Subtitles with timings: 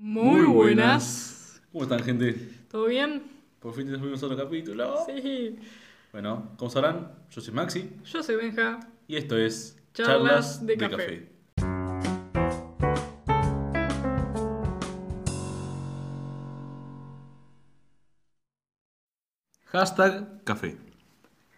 [0.00, 1.60] Muy buenas.
[1.72, 2.34] ¿Cómo están, gente?
[2.70, 3.20] ¿Todo bien?
[3.58, 4.96] Por fin tenemos otro capítulo.
[5.06, 5.58] Sí.
[6.12, 8.78] Bueno, como sabrán, yo soy Maxi Yo soy Benja.
[9.08, 11.28] y esto es Charlas de Café.
[19.66, 20.76] Hashtag café.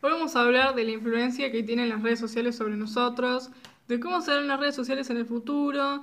[0.02, 3.50] Hoy vamos a hablar de la influencia que tienen las redes sociales sobre nosotros,
[3.86, 6.02] de cómo serán las redes sociales en el futuro,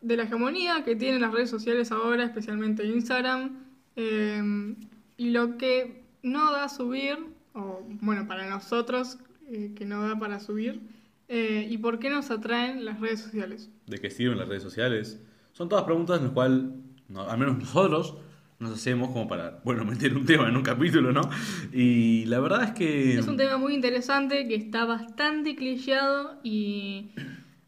[0.00, 3.64] de la hegemonía que tienen las redes sociales ahora, especialmente Instagram,
[3.96, 4.74] eh,
[5.16, 7.18] y lo que no da a subir,
[7.54, 10.80] o bueno, para nosotros, eh, que no da para subir,
[11.28, 13.70] eh, y por qué nos atraen las redes sociales.
[13.86, 15.20] ¿De qué sirven las redes sociales?
[15.52, 16.62] Son todas preguntas en las cuales,
[17.08, 18.16] no, al menos nosotros,
[18.58, 21.22] nos hacemos como para, bueno, meter un tema en un capítulo, ¿no?
[21.72, 23.18] Y la verdad es que...
[23.18, 27.10] Es un tema muy interesante que está bastante clicheado y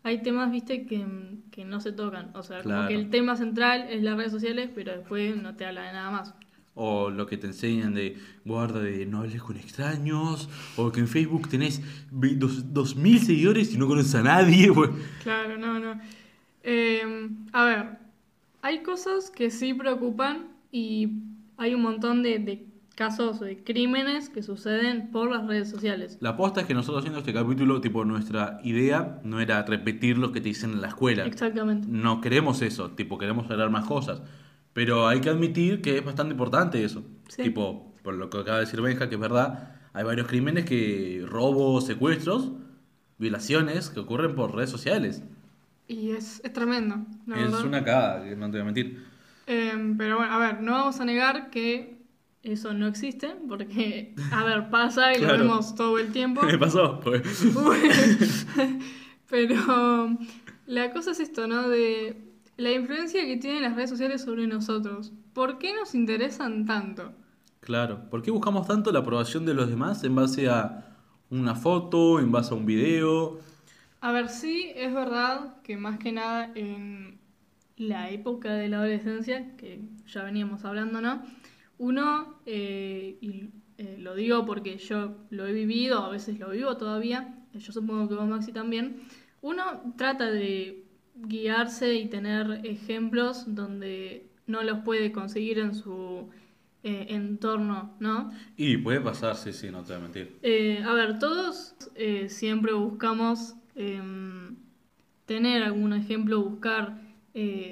[0.08, 1.06] hay temas, viste, que,
[1.50, 2.30] que no se tocan.
[2.34, 5.64] O sea, como que el tema central es las redes sociales, pero después no te
[5.64, 6.34] habla de nada más.
[6.80, 11.08] O lo que te enseñan de guarda de no hables con extraños, o que en
[11.08, 14.70] Facebook tenés ve- dos, dos mil seguidores y no conoces a nadie.
[15.22, 16.00] Claro, no, no.
[16.62, 17.02] Eh,
[17.52, 17.98] a ver,
[18.62, 21.08] hay cosas que sí preocupan y
[21.56, 22.64] hay un montón de, de
[22.98, 26.18] casos de crímenes que suceden por las redes sociales.
[26.20, 30.32] La aposta es que nosotros haciendo este capítulo, tipo, nuestra idea no era repetir lo
[30.32, 31.24] que te dicen en la escuela.
[31.24, 31.86] Exactamente.
[31.88, 34.20] No queremos eso, tipo, queremos hablar más cosas.
[34.72, 37.04] Pero hay que admitir que es bastante importante eso.
[37.28, 37.44] Sí.
[37.44, 41.24] Tipo, por lo que acaba de decir Benja, que es verdad, hay varios crímenes que,
[41.24, 42.50] robos, secuestros,
[43.16, 45.22] violaciones que ocurren por redes sociales.
[45.86, 46.96] Y es, es tremendo,
[47.28, 47.64] la es verdad.
[47.64, 49.04] una cagada, que no te voy a mentir.
[49.46, 51.97] Eh, pero bueno, a ver, no vamos a negar que
[52.42, 55.36] eso no existe, porque, a ver, pasa y Claro.
[55.38, 56.40] lo vemos todo el tiempo.
[56.48, 57.00] ¿Qué pasó?
[57.00, 58.46] Pues,
[59.28, 60.16] Pero
[60.66, 61.68] la cosa es esto, ¿no?
[61.68, 62.16] De
[62.56, 65.12] la influencia que tienen las redes sociales sobre nosotros.
[65.32, 67.12] ¿Por qué nos interesan tanto?
[67.60, 68.08] claro.
[68.08, 70.86] ¿Por qué buscamos tanto la aprobación de los demás en base a
[71.28, 73.38] una foto, en base a un video?
[74.00, 77.18] A ver, sí, es verdad que más que nada en
[77.76, 81.22] la época de la adolescencia, que ya veníamos hablando, ¿no?
[81.78, 86.76] Uno, eh, y eh, lo digo porque yo lo he vivido, a veces lo vivo
[86.76, 89.02] todavía, eh, yo supongo que vos Maxi también,
[89.40, 90.84] uno trata de
[91.14, 96.30] guiarse y tener ejemplos donde no los puede conseguir en su
[96.84, 98.32] eh, entorno, ¿no?
[98.56, 100.38] Y puede pasar, sí, sí, no te voy a mentir.
[100.42, 104.56] Eh, a ver, todos eh, siempre buscamos em,
[105.26, 107.00] tener algún ejemplo, buscar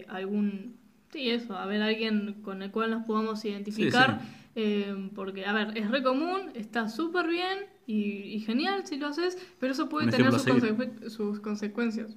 [0.08, 0.75] algún...
[1.16, 4.20] Sí, eso, a ver, alguien con el cual nos podamos identificar.
[4.54, 9.08] em, porque, a ver, es re común, está súper bien y, y genial si lo
[9.08, 12.16] haces, pero eso puede Un tener consecu- sus consecuencias.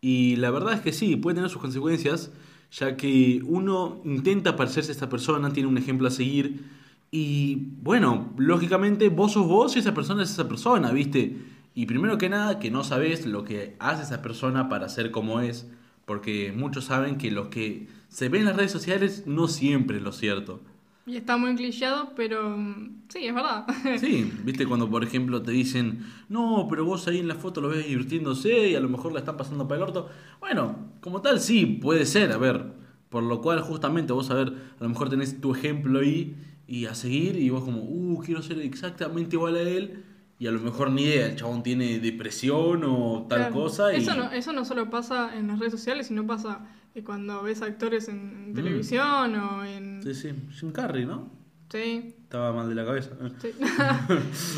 [0.00, 2.32] Y la verdad es que sí, puede tener sus consecuencias,
[2.72, 6.64] ya que uno intenta parecerse a esta persona, tiene un ejemplo a seguir,
[7.10, 11.36] y bueno, lógicamente vos sos vos y esa persona es esa persona, ¿viste?
[11.74, 15.40] Y primero que nada, que no sabes lo que hace esa persona para ser como
[15.40, 15.70] es,
[16.04, 20.02] porque muchos saben que lo que se ve en las redes sociales no siempre es
[20.02, 20.60] lo cierto.
[21.04, 23.66] Y está muy clichado, pero mm, sí, es verdad.
[23.98, 27.68] Sí, viste cuando por ejemplo te dicen, no, pero vos ahí en la foto lo
[27.68, 30.08] ves divirtiéndose y a lo mejor la están pasando para el orto.
[30.38, 32.72] Bueno, como tal sí, puede ser, a ver,
[33.08, 36.36] por lo cual justamente vos a ver, a lo mejor tenés tu ejemplo ahí
[36.68, 40.04] y a seguir y vos como, uh, quiero ser exactamente igual a él
[40.42, 43.54] y a lo mejor ni idea, el chabón tiene depresión o tal Claro.
[43.54, 43.98] cosa y...
[43.98, 46.66] Eso no, eso no solo pasa en las redes sociales, sino pasa
[46.96, 49.98] eh, cuando ves actores en, en televisión o en...
[49.98, 50.02] Mm.
[50.02, 51.30] Sí, sí, Jim Carrey, ¿no?
[51.70, 53.10] Sí, Estaba mal de la cabeza.
[53.40, 53.50] sí.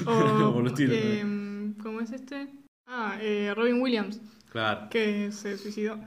[0.04, 2.48] Como o, los tiros, em, ¿Cómo es este?
[2.86, 5.98] Ah, eh, Robin Williams, Claro, que se suicidó.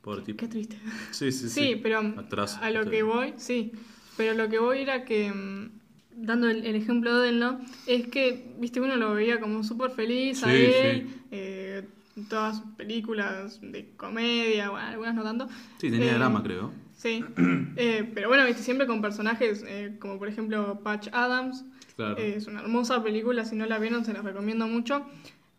[0.00, 0.38] por tipo.
[0.38, 0.78] Qué triste.
[1.10, 1.76] Sí, sí, Sí, sí.
[1.82, 3.72] pero Actorazo, a lo que voy, sí.
[4.16, 5.81] Pero lo que voy era que, mm,
[6.16, 7.60] dando el, el ejemplo de él, ¿no?
[7.86, 11.16] Es que, viste, uno lo veía como súper feliz a él, sí.
[11.30, 11.84] eh,
[12.28, 15.48] todas sus películas de comedia, bueno, algunas no tanto.
[15.78, 16.70] Sí, tenía Eh, drama, creo.
[16.94, 17.24] Sí,
[17.76, 19.64] Eh, pero bueno, viste, siempre con personajes
[19.98, 21.64] como por ejemplo Patch Adams.
[21.96, 22.16] Claro.
[22.16, 25.04] Es una hermosa película, si no la vieron se las recomiendo mucho.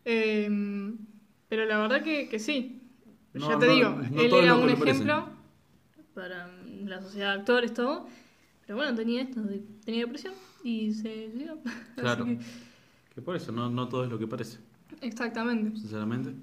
[0.05, 0.49] Eh,
[1.49, 2.81] pero la verdad que, que sí.
[3.33, 5.29] No, ya te no, digo, no él era un ejemplo
[6.13, 6.47] para
[6.85, 8.07] la sociedad de actores, todo.
[8.65, 9.41] Pero bueno, tenía esto,
[9.83, 10.33] tenía depresión
[10.63, 11.57] y se suicidó.
[11.95, 12.25] Claro.
[12.25, 12.39] que-
[13.13, 14.57] Que por eso, no, no todo es lo que parece,
[15.01, 15.77] exactamente.
[15.79, 16.33] sinceramente.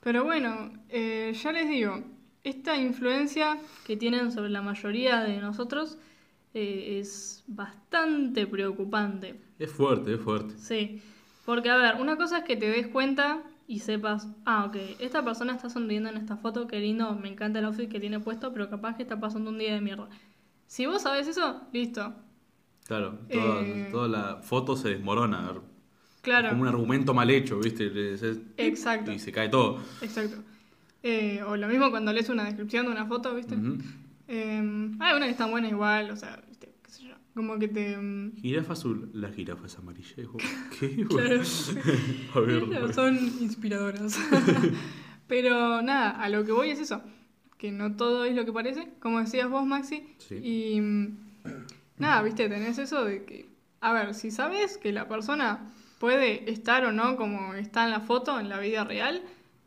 [0.00, 2.02] Pero bueno, eh, ya les digo,
[2.44, 5.96] esta influencia que tienen sobre la mayoría de nosotros
[6.54, 9.40] eh, es bastante preocupante.
[9.58, 10.54] Es fuerte, es fuerte.
[10.58, 11.00] Sí,
[11.46, 15.24] porque a ver, una cosa es que te des cuenta y sepas, ah, ok, esta
[15.24, 18.52] persona está sonriendo en esta foto, qué lindo, me encanta el outfit que tiene puesto,
[18.52, 20.08] pero capaz que está pasando un día de mierda.
[20.68, 22.14] Si vos sabés eso, listo.
[22.86, 23.88] Claro, toda, Eh.
[23.90, 25.52] toda la foto se desmorona.
[26.22, 26.50] Claro.
[26.50, 27.90] Como un argumento mal hecho, ¿viste?
[28.58, 29.10] Exacto.
[29.10, 29.80] Y se cae todo.
[30.00, 30.36] Exacto.
[31.02, 33.56] Eh, o lo mismo cuando lees una descripción de una foto, ¿viste?
[34.28, 34.58] Eh,
[35.00, 36.74] hay una que está buena igual, o sea, ¿viste?
[36.82, 37.14] qué sé yo.
[37.34, 37.96] Como que te...
[37.96, 40.14] mm, Jirafa azul, la jirafa es amarilla.
[40.78, 41.06] ¿Qué?
[41.08, 41.40] Claro.
[42.34, 44.18] A ver, Claro, son inspiradoras.
[45.26, 47.02] Pero nada, a lo que voy es eso,
[47.58, 50.06] que no todo es lo que parece, como decías vos, Maxi.
[50.18, 50.36] Sí.
[50.36, 51.18] Y mm,
[51.98, 53.48] nada, viste, tenés eso de que,
[53.80, 58.00] a ver, si sabes que la persona puede estar o no como está en la
[58.00, 59.22] foto, en la vida real,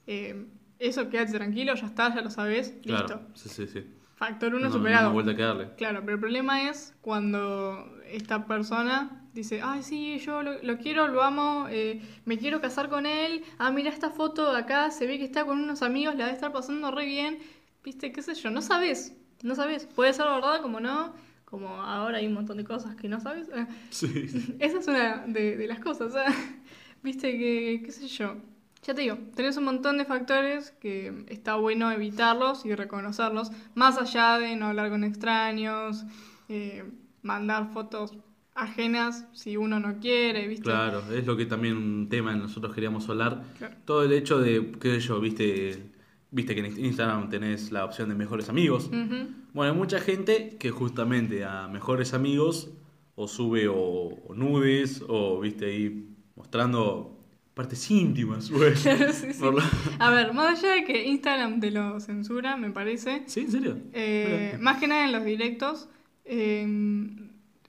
[0.08, 0.46] eh,
[0.80, 3.06] eso quédate tranquilo, ya está, ya lo sabes, listo.
[3.06, 3.86] Claro, sí, sí, sí.
[4.16, 5.10] Factor uno No, superado.
[5.10, 5.70] No, vuelta a quedarle.
[5.78, 11.08] Claro, pero el problema es cuando esta persona dice, ay, sí, yo lo, lo quiero,
[11.08, 15.08] lo amo, eh, me quiero casar con él, ah, mira esta foto de acá, se
[15.08, 17.40] ve que está con unos amigos, la debe estar pasando re bien,
[17.84, 21.14] viste, qué sé yo, no sabes, no sabes, puede ser verdad como no,
[21.46, 23.48] como ahora hay un montón de cosas que no sabes.
[23.90, 24.28] Sí.
[24.60, 26.34] esa es una de, de las cosas, ¿eh?
[27.04, 28.36] Viste que, qué sé yo.
[28.84, 33.98] Ya te digo, tenés un montón de factores que está bueno evitarlos y reconocerlos, más
[33.98, 36.04] allá de no hablar con extraños,
[36.50, 36.84] eh,
[37.22, 38.18] mandar fotos
[38.56, 40.64] ajenas si uno no quiere, ¿viste?
[40.64, 43.44] Claro, es lo que también un tema nosotros queríamos hablar.
[43.58, 43.76] Claro.
[43.86, 45.91] Todo el hecho de, qué sé yo, viste,
[46.32, 48.90] viste que en Instagram tenés la opción de mejores amigos.
[49.54, 52.72] Bueno, hay mucha gente que justamente a mejores amigos
[53.16, 57.18] o sube o, o nudes o viste ahí mostrando
[57.54, 58.50] partes íntimas.
[58.50, 58.74] güey.
[58.74, 59.40] Claro, sí, sí.
[59.42, 59.70] Por la-
[60.00, 63.42] A ver, más allá de que Instagram te lo censura, me parece, ¿Sí?
[63.42, 63.78] ¿En serio?
[63.94, 65.90] eh, más que nada en los directos,
[66.24, 66.66] eh,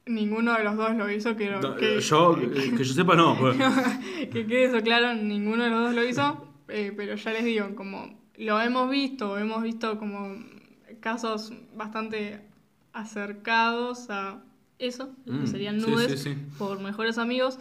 [0.06, 3.34] ninguno de los dos lo hizo, que, No, que- yo, eh, que yo sepa, no.
[3.36, 3.58] güey.
[4.32, 7.74] que quede eso claro, ninguno de los dos lo hizo, eh, pero ya les digo,
[7.74, 10.36] como lo hemos visto, hemos visto como
[11.00, 12.40] casos bastante
[12.92, 14.42] acercados a
[14.78, 16.36] eso, que Mm, serían nudes sí, sí.
[16.58, 17.58] por mejores amigos.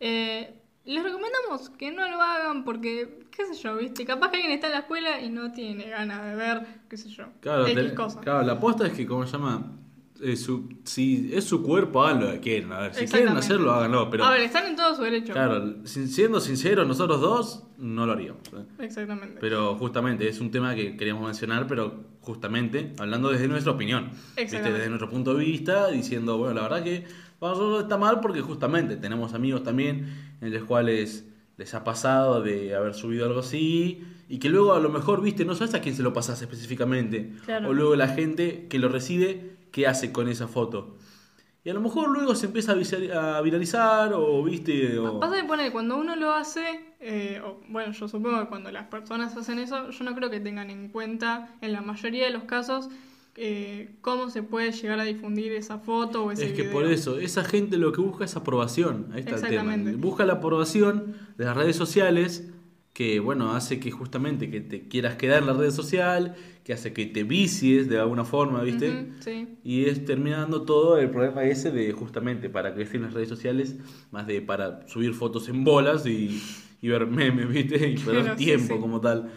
[0.00, 0.54] Eh,
[0.84, 4.66] les recomendamos que no lo hagan porque, qué sé yo, viste, capaz que alguien está
[4.66, 7.94] en la escuela y no tiene ganas de ver, qué sé yo, Claro, X te-
[7.94, 8.20] cosa.
[8.20, 9.72] claro, la aposta es que, ¿cómo se llama?
[10.22, 12.64] Eh, su- si es su cuerpo, hagan lo que.
[12.70, 14.08] A ver, si quieren hacerlo, háganlo.
[14.10, 15.32] Pero, A ver, están en todo su derecho.
[15.32, 18.42] claro, sin- siendo sinceros, nosotros dos no lo haríamos.
[18.52, 18.64] ¿eh?
[18.84, 19.38] Exactamente.
[19.40, 24.62] Pero justamente es un tema que queríamos mencionar, pero justamente hablando desde nuestra opinión, ¿viste?
[24.62, 27.04] Desde nuestro punto de vista, diciendo, bueno, la verdad que
[27.40, 30.06] para nosotros está mal porque justamente tenemos amigos también
[30.40, 31.26] en los cuales
[31.56, 35.44] les ha pasado de haber subido algo así y que luego a lo mejor, viste,
[35.44, 37.32] no sabes a quién se lo pasas específicamente.
[37.44, 37.68] Claro.
[37.68, 40.96] O luego la gente que lo recibe, ¿qué hace con esa foto?
[41.64, 45.18] Y a lo mejor luego se empieza a viralizar o, viste, o...
[45.18, 48.86] Pasa que pone, cuando uno lo hace, eh, o, bueno, yo supongo que cuando las
[48.86, 52.44] personas hacen eso, yo no creo que tengan en cuenta, en la mayoría de los
[52.44, 52.88] casos,
[53.34, 56.72] eh, cómo se puede llegar a difundir esa foto o ese Es que video.
[56.72, 59.08] por eso, esa gente lo que busca es aprobación.
[59.12, 59.76] Ahí está el tema.
[59.96, 62.48] Busca la aprobación de las redes sociales,
[62.94, 66.94] que bueno, hace que justamente que te quieras quedar en la red social, que hace
[66.94, 69.08] que te vicies de alguna forma, ¿viste?
[69.20, 69.58] Sí.
[69.64, 73.76] Y es terminando todo el problema ese de justamente para crecer en las redes sociales,
[74.12, 76.40] más de para subir fotos en bolas y,
[76.80, 77.88] y ver memes, ¿viste?
[77.90, 78.80] Y perder Claro, tiempo sí.
[78.80, 79.30] como tal.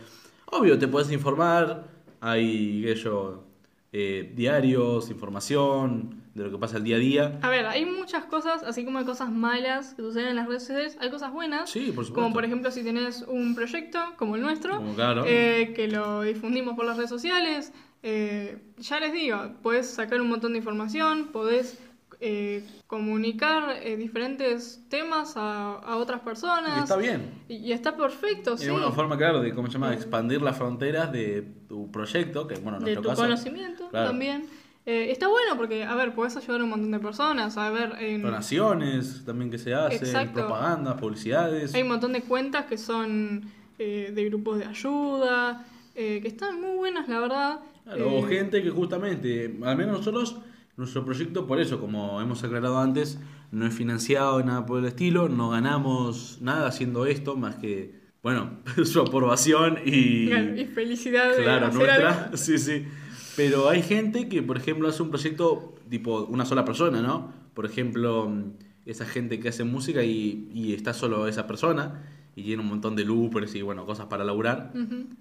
[0.45, 1.87] Obvio, te puedes informar,
[2.21, 3.43] hay yo,
[3.91, 7.39] eh, diarios, información de lo que pasa el día a día.
[7.41, 10.63] A ver, hay muchas cosas, así como hay cosas malas que suceden en las redes
[10.63, 11.69] sociales, hay cosas buenas.
[11.69, 12.13] Sí, por supuesto.
[12.13, 15.23] Como por ejemplo si tenés un proyecto como el nuestro, Como claro.
[15.27, 20.29] eh, que lo difundimos por las redes sociales, eh, ya les digo, podés sacar un
[20.29, 21.79] montón de información, podés
[22.19, 26.77] eh, comunicar eh, diferentes temas a, a otras personas.
[26.77, 27.31] Y está bien.
[27.47, 28.63] Y, y está perfecto, Y sí.
[28.65, 32.55] es una forma, claro, de cómo se llama, expandir las fronteras de tu proyecto, que
[32.55, 33.21] bueno, en de nuestro tu caso.
[33.23, 34.07] conocimiento claro.
[34.09, 34.45] también.
[34.89, 37.57] Eh, está bueno porque, a ver, podés ayudar a un montón de personas.
[37.57, 41.75] A ver, en- Donaciones también que se hacen, propagandas, publicidades.
[41.75, 43.41] hay un montón de cuentas que son
[43.79, 47.59] eh, de grupos de ayuda, eh, que están muy buenas, la verdad.
[47.83, 50.37] Claro, o Eh, gente que justamente, al menos nosotros,
[50.77, 53.19] nuestro proyecto, por eso, como hemos aclarado antes,
[53.51, 58.59] no es financiado, nada por el estilo, no ganamos nada haciendo esto, más que, bueno,
[58.85, 60.27] su aprobación y...
[60.27, 62.37] claro, y felicidad Claro, nuestra, algo.
[62.45, 62.85] sí, sí.
[63.37, 67.31] Pero hay gente que, por ejemplo, hace un proyecto tipo una sola persona, ¿no?
[67.53, 68.43] Por ejemplo, mm,
[68.85, 72.03] esa gente que hace música y, y está solo esa persona
[72.35, 74.71] y tiene un montón de loopers y, bueno, cosas para laburar.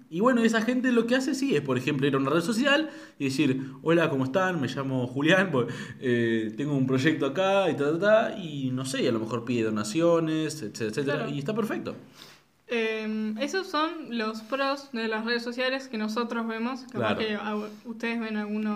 [0.09, 2.41] Y bueno, esa gente lo que hace sí es, por ejemplo, ir a una red
[2.41, 4.61] social y decir, hola, ¿cómo están?
[4.61, 5.67] Me llamo Julián, pues,
[5.99, 9.19] eh, tengo un proyecto acá y ta, ta, ta, y no sé, y a lo
[9.19, 11.31] mejor pide donaciones, etcétera, etcétera, Claro.
[11.33, 11.95] y está perfecto.
[12.69, 16.81] Eh, esos son los pros de las redes sociales que nosotros vemos.
[16.91, 17.19] Capaz Claro.
[17.19, 17.55] que a-
[17.85, 18.73] ustedes ven alguno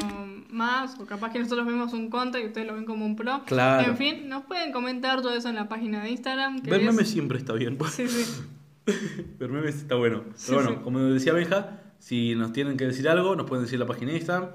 [0.50, 3.42] más, o capaz que nosotros vemos un contra y ustedes lo ven como un pro.
[3.46, 3.90] Claro.
[3.90, 6.62] En fin, nos pueden comentar todo eso en la página de Instagram.
[6.62, 7.78] Que Ver es- memes siempre está bien.
[7.92, 8.42] Sí, sí.
[9.40, 10.24] Ver memes está bueno.
[10.36, 10.84] Sí, Pero bueno, sí.
[10.84, 14.18] como decía Benja, si nos tienen que decir algo, nos pueden decir la página de
[14.20, 14.50] Instagram,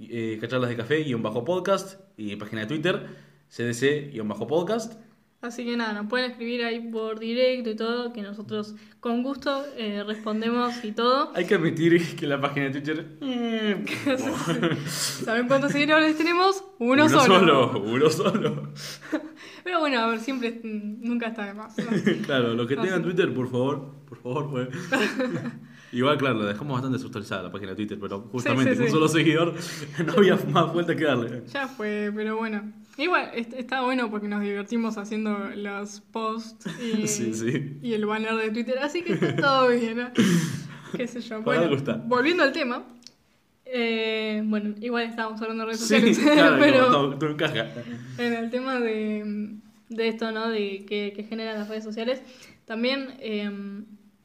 [0.00, 3.06] eh, cacharlas de café, guion bajo podcast, y página de Twitter,
[3.50, 4.94] cdc, guion bajo podcast.
[5.40, 9.64] Así que nada, nos pueden escribir ahí por directo y todo, que nosotros con gusto
[9.76, 11.30] eh, respondemos y todo.
[11.36, 13.06] Hay que admitir que la página de Twitter...
[14.88, 16.64] ¿Saben cuántos seguidores tenemos?
[16.80, 17.38] Uno, uno solo.
[17.38, 17.82] solo.
[17.82, 18.72] Uno solo.
[19.64, 21.76] Pero bueno, a ver, siempre, mm, nunca está de más.
[21.78, 21.84] ¿no?
[22.26, 23.04] claro, los que tengan sí.
[23.04, 24.68] Twitter, por favor, por favor, pues.
[25.92, 28.88] Igual, claro, la dejamos bastante sustanciada la página de Twitter, pero justamente sí, con un
[28.88, 28.94] sí.
[28.94, 29.54] solo seguidor
[30.04, 31.44] no había más vuelta que darle.
[31.46, 32.72] Ya fue, pero bueno.
[32.98, 37.78] Igual, est- está bueno porque nos divertimos haciendo los posts y, Sí, sí.
[37.80, 40.10] y el banner de Twitter, así que está todo bien, ¿no?
[40.96, 41.40] Qué sé yo.
[41.42, 41.70] Bueno,
[42.06, 42.82] volviendo al tema.
[43.66, 47.66] eh, bueno, igual estábamos hablando de redes Sí, sociales, claro, pero como todo, todo encaja.
[48.18, 49.54] en el tema de,
[49.90, 50.48] de esto, ¿no?
[50.48, 52.22] De que, que generan las redes sociales,
[52.64, 53.50] también eh,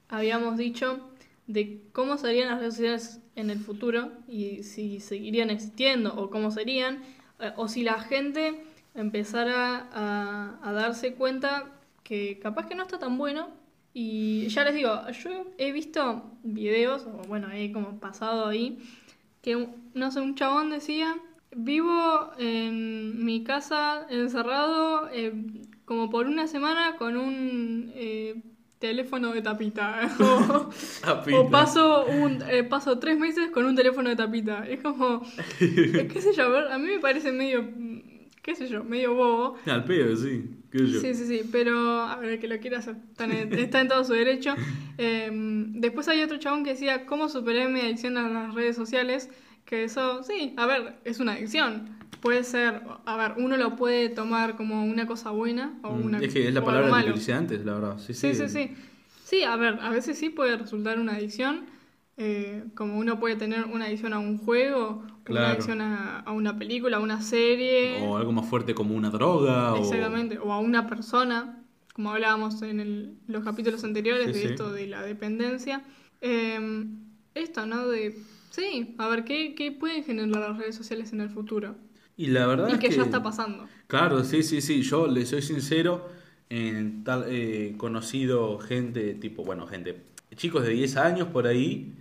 [0.09, 1.09] habíamos dicho
[1.47, 6.49] de cómo serían las redes sociales en el futuro y si seguirían existiendo o cómo
[6.51, 7.01] serían, eh,
[7.57, 8.63] o si la gente
[8.95, 11.71] empezara a, a darse cuenta
[12.03, 13.49] que capaz que no está tan bueno.
[13.93, 18.79] Y ya les digo, yo he visto videos, o bueno, he como pasado ahí,
[19.41, 21.15] que no sé, un chabón decía,
[21.55, 25.33] vivo en mi casa encerrado eh,
[25.85, 28.41] como por una semana con un eh,
[28.83, 30.13] teléfono de tapita.
[30.19, 30.69] o,
[31.01, 31.39] Tapita.
[31.39, 34.67] o paso, un, eh, paso tres meses con un teléfono de tapita.
[34.67, 35.25] Es como,
[35.61, 37.65] eh, qué sé yo, a, ver, a mí me parece medio,
[38.41, 39.55] qué sé yo, medio bobo.
[39.65, 40.43] Al pedo, sí.
[40.69, 40.99] qué sé yo.
[40.99, 43.87] Sí, sí, sí, pero a ver, el que lo quiera hacer, está en, está en
[43.87, 44.53] todo su derecho.
[44.97, 49.29] Eh, después hay otro chabón que decía, ¿cómo superé mi adicción a las redes sociales?
[49.63, 52.02] Que eso, sí, a ver, es una adicción.
[52.23, 56.19] Puede ser, a ver, uno lo puede tomar como una cosa buena o Mm, una
[56.19, 57.97] es que es la palabra que utilicé antes, la verdad.
[57.99, 58.71] Sí, Sí, sí, sí.
[59.25, 61.65] Sí, a ver, a veces sí puede resultar una adicción.
[62.15, 65.41] eh, como uno puede tener una adicción a un juego, Claro.
[65.41, 67.99] una adicción a, a una película, a una serie.
[68.07, 69.75] O algo más fuerte como una droga.
[69.79, 71.63] Exactamente, o a una persona,
[71.93, 74.47] como hablábamos en el- los capítulos anteriores Sí, de sí.
[74.53, 75.81] esto de la dependencia.
[76.21, 76.85] Eh,
[77.33, 77.87] esto, ¿no?
[77.87, 78.15] De,
[78.51, 81.75] sí, a ver, ¿qué, ¿qué pueden generar las redes sociales en el futuro?
[82.15, 83.67] Y la verdad Y es que que ya está pasando.
[83.87, 84.81] Claro, sí, sí, sí.
[84.83, 86.09] Yo le soy sincero.
[86.49, 90.03] En tal, eh, conocido gente, tipo, bueno, gente,
[90.35, 91.95] chicos de 10 años por ahí,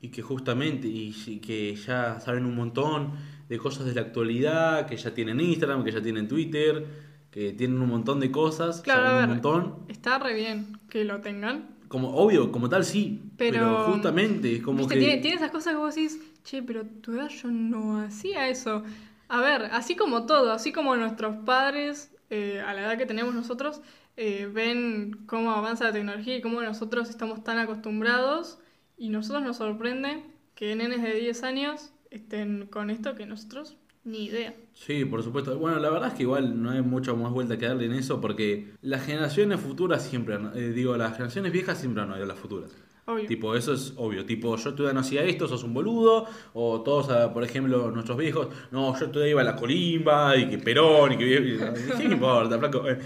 [0.00, 3.12] y que justamente, y, y que ya saben un montón
[3.48, 6.86] de cosas de la actualidad, que ya tienen Instagram, que ya tienen Twitter,
[7.30, 9.28] que tienen un montón de cosas, Claro, saben a un ver.
[9.28, 9.74] montón.
[9.88, 11.76] Está re bien que lo tengan.
[11.88, 15.00] Como, obvio, como tal sí, pero, Pero, justamente es como Viste, que...
[15.00, 18.84] tiene, tiene esas cosas que vos decís, che, pero tu edad yo no hacía eso.
[19.28, 23.34] A ver, así como todo, así como nuestros padres, eh, a la edad que tenemos
[23.34, 23.80] nosotros,
[24.16, 28.58] eh, ven cómo avanza la tecnología y cómo nosotros estamos tan acostumbrados,
[28.96, 34.24] y nosotros nos sorprende que nenes de 10 años estén con esto que nosotros ni
[34.24, 34.54] idea.
[34.74, 35.56] Sí, por supuesto.
[35.58, 38.20] Bueno, la verdad es que igual no hay mucha más vuelta que darle en eso
[38.20, 42.74] porque las generaciones futuras siempre, eh, digo, las generaciones viejas siempre han oído las futuras.
[43.08, 43.26] Obvio.
[43.26, 44.24] Tipo, eso es obvio.
[44.26, 46.26] Tipo, yo todavía no hacía esto, sos un boludo.
[46.52, 50.48] O todos, ah, por ejemplo, nuestros viejos, no, yo todavía iba a la colimba y
[50.48, 51.24] que Perón y que...
[51.26, 51.58] y-
[51.96, 52.86] ¿Qué importa, flaco?
[52.88, 52.98] Eh,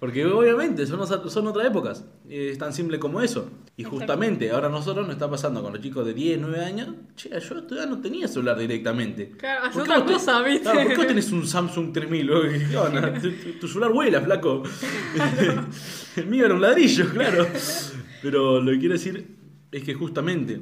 [0.00, 2.04] Porque obviamente son, son otras épocas.
[2.28, 3.48] Es tan simple como eso.
[3.76, 6.88] Y justamente ahora nosotros nos está pasando con los chicos de 10, 9 años.
[7.16, 9.30] Che, yo todavía no tenía celular directamente.
[9.36, 10.62] Claro, ¿Por qué otra cosa, ¿viste?
[10.62, 12.26] Claro, ¿Por qué vos tenés un Samsung 3000?
[12.26, 12.42] bro?
[12.70, 13.12] ¿Qué onda?
[13.20, 14.62] Tu, tu- tu celular vuela, flaco.
[16.16, 17.46] El mío era un ladrillo, claro.
[18.24, 19.36] Pero lo que quiero decir
[19.70, 20.58] es que justamente,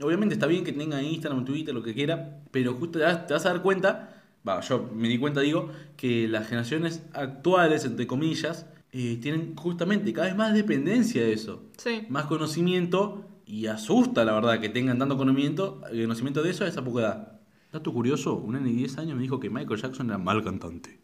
[0.00, 3.34] obviamente está bien que tenga Instagram, Twitter, lo que quiera, pero justo te vas, te
[3.34, 8.06] vas a dar cuenta, va, yo me di cuenta, digo, que las generaciones actuales, entre
[8.06, 12.06] comillas, eh, tienen justamente cada vez más dependencia de eso Sí.
[12.08, 16.68] más conocimiento y asusta, la verdad, que tengan tanto conocimiento, eh, conocimiento de eso a
[16.68, 17.40] esa poca edad.
[17.72, 21.00] Dato curioso, un nene de 10 años me dijo que Michael Jackson era mal cantante.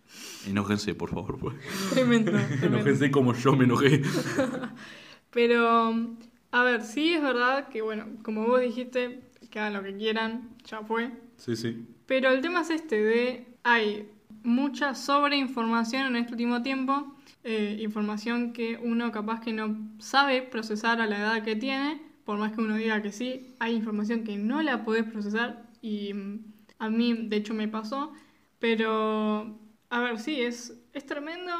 [0.46, 1.38] Enójense, por favor.
[1.38, 1.54] pues.
[1.92, 2.30] Tremendo.
[2.60, 2.66] tremendo.
[2.78, 4.02] Enójense como yo me enojé.
[5.30, 5.94] Pero,
[6.50, 9.20] a ver, sí es verdad que, bueno, como vos dijiste,
[9.50, 11.10] que hagan lo que quieran, ya fue.
[11.36, 11.86] Sí, sí.
[12.06, 14.10] Pero el tema es este de, hay
[14.42, 21.00] mucha sobreinformación en este último tiempo, eh, información que uno capaz que no sabe procesar
[21.00, 24.36] a la edad que tiene, por más que uno diga que sí, hay información que
[24.36, 26.44] no la podés procesar y mm,
[26.78, 28.12] a mí de hecho me pasó,
[28.58, 29.58] pero
[29.90, 31.52] a ver, sí, es, es tremendo,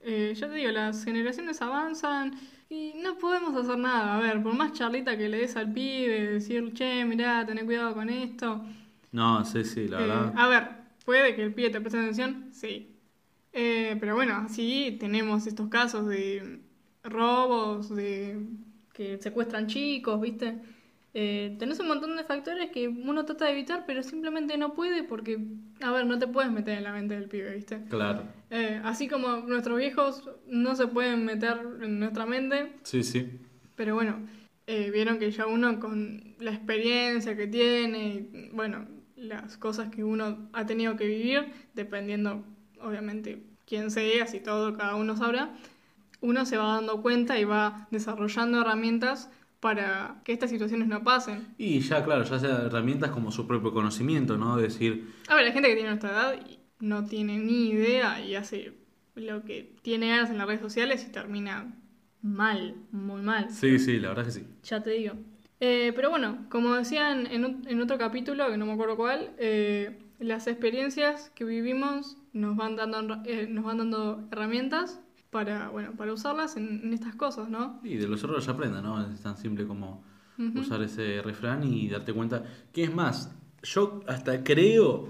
[0.00, 2.34] eh, ya te digo, las generaciones avanzan
[2.70, 4.16] Y no podemos hacer nada.
[4.18, 7.94] A ver, por más charlita que le des al pibe, decir, che, mirá, tené cuidado
[7.94, 8.62] con esto.
[9.12, 10.32] No, sí, sí, la Eh, verdad.
[10.36, 10.68] a ver,
[11.04, 12.50] ¿puede que el pibe te preste atención?
[12.52, 12.94] Sí.
[13.52, 16.60] Eh, pero bueno, sí tenemos estos casos de
[17.02, 18.38] robos, de
[18.92, 20.58] que secuestran chicos, ¿viste?
[21.14, 25.02] Eh, tenés un montón de factores que uno trata de evitar, pero simplemente no puede
[25.02, 25.38] porque,
[25.80, 27.82] a ver, no te puedes meter en la mente del pibe, ¿viste?
[27.88, 28.24] Claro.
[28.50, 33.40] Eh, así como nuestros viejos no se pueden meter en nuestra mente, Sí, sí.
[33.74, 34.20] pero bueno,
[34.66, 38.86] eh, vieron que ya uno con la experiencia que tiene, y, bueno,
[39.16, 42.44] las cosas que uno ha tenido que vivir, dependiendo,
[42.80, 45.54] obviamente, quién seas y todo, cada uno sabrá,
[46.20, 51.54] uno se va dando cuenta y va desarrollando herramientas para que estas situaciones no pasen.
[51.58, 54.56] Y ya, claro, ya sea herramientas como su propio conocimiento, ¿no?
[54.56, 58.34] Decir, A ver, hay gente que tiene nuestra edad y no tiene ni idea y
[58.36, 58.74] hace
[59.16, 61.74] lo que tiene ganas en las redes sociales y termina
[62.22, 63.50] mal, muy mal.
[63.50, 64.46] sí, sí, la verdad que sí.
[64.62, 65.14] Ya te digo.
[65.60, 69.32] Eh, pero bueno, como decían en, un- en otro capítulo, que no me acuerdo cuál,
[69.38, 75.00] eh, las experiencias que vivimos nos van dando, eh, nos van dando herramientas
[75.30, 77.80] para, bueno, para usarlas en, en estas cosas, ¿no?
[77.82, 79.00] Y de los errores se aprende, ¿no?
[79.12, 80.02] Es tan simple como
[80.54, 85.08] usar ese refrán y darte cuenta que es más, yo hasta creo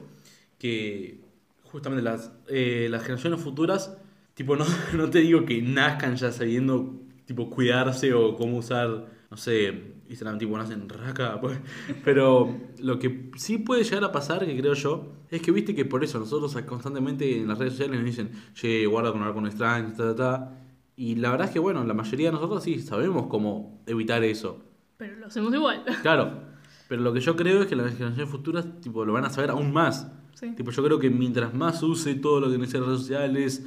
[0.58, 1.20] que
[1.64, 3.96] justamente las, eh, las generaciones futuras,
[4.34, 9.36] tipo, no, no te digo que nazcan ya sabiendo, tipo, cuidarse o cómo usar, no
[9.36, 11.58] sé, Instagram, tipo, nacen raca, pues,
[12.04, 15.84] pero lo que sí puede llegar a pasar, que creo yo, es que viste que
[15.84, 19.92] por eso nosotros constantemente en las redes sociales nos dicen, che, guarda con algo extraño,
[19.92, 20.54] ta, ta, ta.
[20.96, 24.64] Y la verdad es que, bueno, la mayoría de nosotros sí sabemos cómo evitar eso.
[24.96, 25.84] Pero lo hacemos igual.
[26.02, 26.42] Claro,
[26.88, 29.50] pero lo que yo creo es que las generaciones futuras tipo, lo van a saber
[29.50, 30.10] aún más.
[30.34, 30.54] Sí.
[30.56, 33.66] Tipo, yo creo que mientras más use todo lo que necesita redes sociales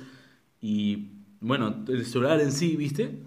[0.59, 3.23] y, bueno, el celular en sí, ¿viste?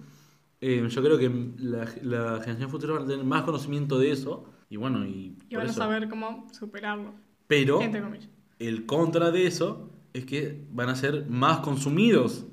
[0.66, 1.28] Eh, yo creo que
[1.58, 5.56] la, la generación futura van a tener más conocimiento de eso y, bueno, y, Y
[5.56, 7.12] van a saber cómo superarlo,
[7.46, 8.28] Pero entre comillas.
[8.58, 12.46] el contra de eso es que van a ser más consumidos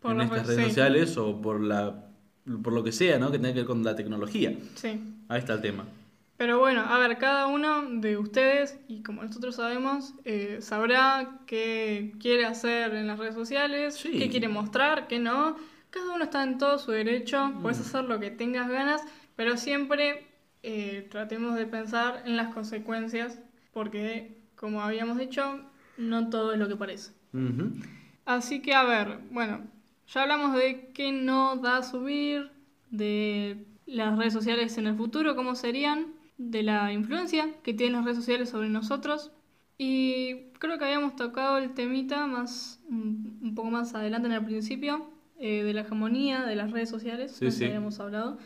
[0.00, 0.68] Por en estas redes- redes sí.
[0.70, 2.00] sociales o por la
[2.62, 3.30] por lo que sea, ¿no?
[3.30, 4.54] Que tenga que ver con la tecnología.
[4.74, 5.00] Sí.
[5.28, 5.86] Ahí está el tema.
[6.36, 12.12] Pero bueno, a ver, cada uno de ustedes, y como nosotros sabemos, eh, sabrá qué
[12.20, 14.18] quiere hacer en las redes sociales, Sí.
[14.18, 15.56] qué quiere mostrar, qué no.
[15.94, 17.62] Cada uno está en todo su derecho, Mm.
[17.62, 19.00] puedes hacer lo que tengas ganas,
[19.36, 20.26] pero siempre
[20.66, 23.38] eh, tratemos de pensar en las consecuencias,
[23.72, 25.60] porque, como habíamos dicho,
[25.98, 27.12] no todo es lo que parece.
[28.24, 29.60] Así que, a ver, bueno,
[30.08, 32.50] ya hablamos de qué no da subir,
[32.90, 36.06] de las redes sociales en el futuro, cómo serían,
[36.38, 39.30] de la influencia que tienen las redes sociales sobre nosotros.
[39.76, 45.10] Y creo que habíamos tocado el temita más un poco más adelante en el principio,
[45.38, 47.64] eh, de la hegemonía de las redes sociales, Sí, sí.
[47.64, 48.38] habíamos hablado.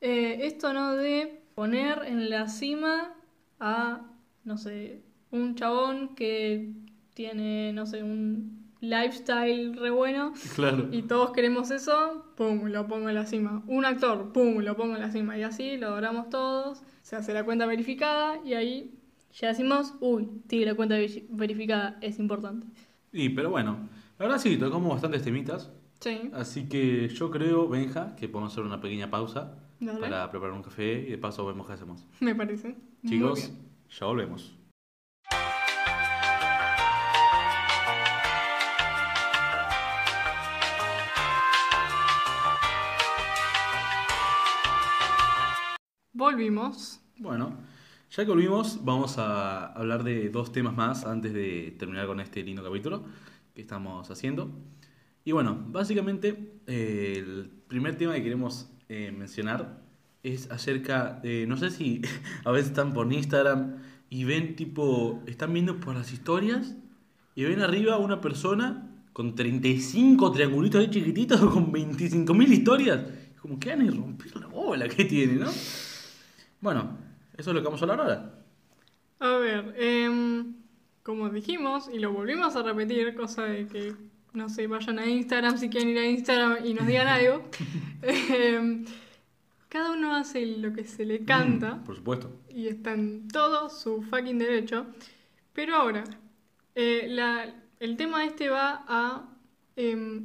[0.00, 3.14] Eh, esto no de poner en la cima
[3.58, 4.06] a,
[4.44, 6.72] no sé, un chabón que
[7.14, 10.88] tiene, no sé, un lifestyle re bueno Claro.
[10.90, 13.62] y todos queremos eso, pum, lo pongo en la cima.
[13.66, 15.36] Un actor, pum, lo pongo en la cima.
[15.36, 18.94] Y así lo logramos todos, se hace la cuenta verificada y ahí
[19.32, 22.66] ya decimos, uy, sí, la cuenta veri- verificada es importante.
[23.12, 23.76] Y, pero bueno,
[24.18, 25.70] la verdad sí, tocamos bastantes temitas.
[26.00, 30.00] Sí, Así que yo creo, Benja, que podemos hacer una pequeña pausa Dale.
[30.00, 32.06] para preparar un café y de paso vemos qué hacemos.
[32.20, 32.74] me parece.
[33.06, 33.52] Chicos,
[33.90, 34.56] ya volvemos.
[46.12, 47.00] Volvimos.
[47.18, 47.56] Bueno,
[48.10, 52.42] ya que volvimos, vamos a hablar de dos temas más antes de terminar con este
[52.42, 53.04] lindo capítulo
[53.54, 54.50] que estamos haciendo.
[55.24, 59.82] Y bueno, básicamente eh, el primer tema que queremos eh, mencionar
[60.22, 62.02] es acerca de, no sé si
[62.44, 63.76] a veces están por Instagram
[64.08, 66.74] y ven tipo, están viendo por las historias
[67.34, 73.04] y ven arriba una persona con 35 triangulitos ahí chiquititos con 25.000 historias.
[73.40, 75.50] Como que van a romper la bola que tiene, ¿no?
[76.60, 76.98] Bueno,
[77.36, 78.44] eso es lo que vamos a hablar ahora.
[79.20, 80.54] A ver, em,
[81.02, 83.94] como dijimos y lo volvimos a repetir, cosa de que,
[84.32, 87.42] no sé, vayan a Instagram si quieren ir a Instagram y nos digan algo.
[88.02, 88.84] Em,
[89.68, 91.76] cada uno hace lo que se le canta.
[91.76, 92.36] Mm, por supuesto.
[92.48, 94.86] y está en todo su fucking derecho.
[95.52, 96.04] Pero ahora,
[96.74, 99.28] eh, la- el tema este va a
[99.76, 100.24] em,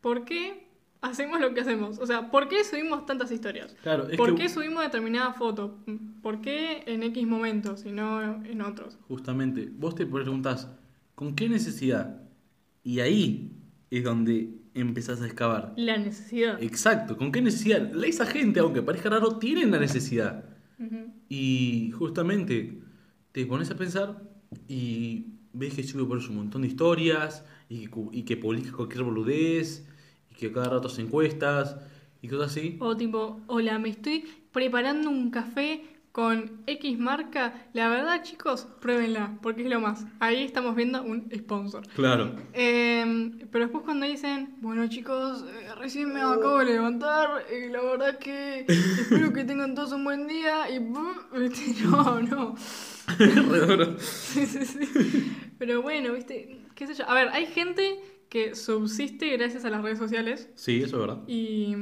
[0.00, 0.66] ¿por qué
[1.00, 1.98] hacemos lo que hacemos?
[1.98, 3.74] O sea, ¿por qué subimos tantas historias?
[3.82, 5.78] Claro, es ¿Por que qué subimos determinada foto?
[6.22, 8.98] ¿Por qué en X momentos y no en otros?
[9.08, 10.68] justamente vos te preguntás,
[11.14, 12.20] ¿con qué necesidad?
[12.86, 13.50] Y ahí
[13.90, 15.74] es donde empezás a excavar.
[15.76, 16.62] La necesidad.
[16.62, 17.92] Exacto, ¿con qué necesidad?
[18.04, 20.44] Esa gente, aunque parezca raro, tienen la necesidad.
[21.28, 22.78] Y justamente
[23.32, 24.22] te pones a pensar
[24.68, 28.70] y ves que sube por eso un montón de historias y que, y que publica
[28.70, 29.84] cualquier boludez
[30.30, 31.76] y que cada rato hace encuestas
[32.22, 32.76] y cosas así.
[32.78, 35.82] O tipo, hola, me estoy preparando un café
[36.16, 37.68] con X marca.
[37.74, 40.06] La verdad, chicos, pruébenla, porque es lo más.
[40.18, 41.86] Ahí estamos viendo un sponsor.
[41.88, 42.34] Claro.
[42.54, 47.82] Eh, pero después cuando dicen, bueno chicos, eh, recién me acabo de levantar y la
[47.82, 48.64] verdad que
[48.98, 50.80] espero que tengan todos un buen día y
[51.84, 52.54] no, no.
[53.98, 55.36] Sí, sí, sí.
[55.58, 57.06] Pero bueno, viste, qué sé yo.
[57.10, 58.00] A ver, hay gente
[58.36, 61.22] que subsiste gracias a las redes sociales Sí, eso es verdad.
[61.26, 61.74] y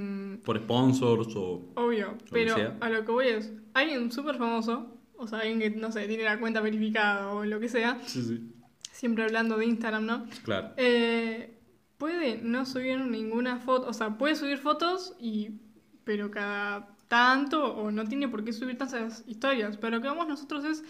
[0.44, 1.72] Por sponsors o...
[1.74, 5.90] obvio, pero a lo que voy es, alguien súper famoso, o sea, alguien que, no
[5.90, 8.52] sé, tiene la cuenta verificada o lo que sea, Sí, sí.
[8.92, 10.26] siempre hablando de Instagram, ¿no?
[10.44, 10.70] Claro.
[10.76, 11.58] Eh,
[11.98, 15.60] puede no subir ninguna foto, o sea, puede subir fotos y
[16.04, 20.28] pero cada tanto o no tiene por qué subir tantas historias, pero lo que vamos
[20.28, 20.84] nosotros es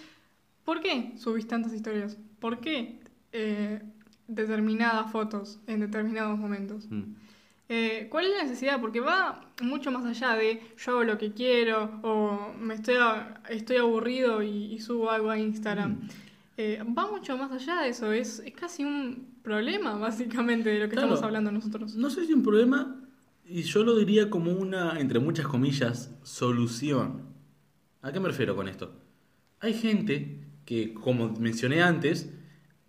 [0.65, 2.17] ¿por qué subís tantas historias?
[2.41, 3.01] ¿Por qué
[3.33, 3.83] eh,
[4.29, 6.87] determinadas fotos en determinados momentos?
[6.91, 7.03] Mm.
[7.69, 8.81] Eh, ¿Cuál es la necesidad?
[8.81, 13.41] Porque va mucho más allá de yo hago lo que quiero o me estoy, a-
[13.49, 15.93] estoy aburrido y, y subo algo a Instagram.
[15.93, 16.09] Mm.
[16.57, 20.85] Eh, va mucho más allá de eso, es, es casi un problema básicamente de lo
[20.89, 21.09] que Claro.
[21.09, 21.95] estamos hablando nosotros.
[21.97, 23.01] No sé si un problema,
[23.47, 27.23] y yo lo diría como una, entre muchas comillas, solución.
[28.03, 28.93] ¿A qué me refiero con esto?
[29.61, 32.31] Hay gente que, como mencioné antes,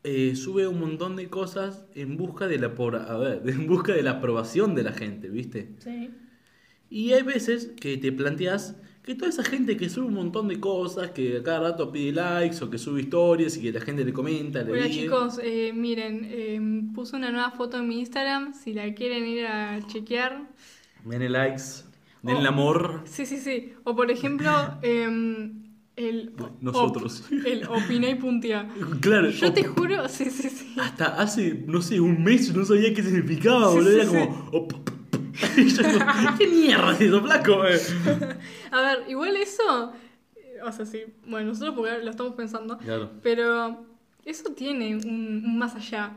[0.06, 3.94] eh, sube un montón de cosas en busca de la por- a ver, en busca
[3.94, 5.70] de la aprobación de la gente, ¿viste?
[5.80, 6.12] Sí.
[6.90, 10.60] Y hay veces que te planteas que toda esa gente que sube un montón de
[10.60, 14.04] cosas, que a cada rato pide likes o que sube historias y que la gente
[14.06, 16.60] le comenta, le Hola chicos, eh, miren, eh,
[16.96, 20.50] puse una nueva foto en mi Instagram, si la quieren ir a chequear.
[21.04, 21.84] Denle likes,
[22.24, 22.52] denle Oh.
[22.52, 23.02] amor.
[23.06, 23.74] Sí, sí, sí.
[23.84, 24.50] O por ejemplo,
[24.82, 25.65] em,
[25.96, 26.34] el...
[26.62, 27.22] Nosotros.
[27.32, 28.68] op- el opiné y puntea.
[29.02, 30.76] Claro, Yo op- te juro, sí, sí, sí.
[30.80, 33.92] Hasta hace, no sé, un mes no sabía qué significaba, Sí, boludo.
[33.92, 34.12] sí, Era sí.
[34.18, 34.50] como.
[34.52, 34.90] op-
[35.58, 37.66] Y yo como, ¿Qué mierda es eso, flaco?
[37.66, 37.80] eh?"
[38.72, 39.94] A ver, igual eso,
[40.66, 43.12] o sea, sí, bueno, nosotros porque lo estamos pensando, Claro.
[43.22, 43.86] pero
[44.26, 45.06] eso tiene un,
[45.46, 46.14] un más allá.